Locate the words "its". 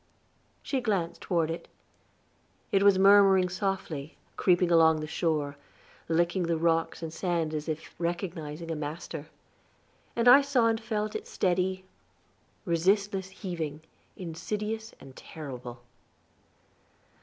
11.15-11.29